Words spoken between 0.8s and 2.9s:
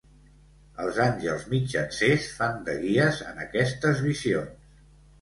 Els àngels mitjancers fan de